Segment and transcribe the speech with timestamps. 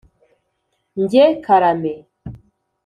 [1.01, 1.93] njye: karame!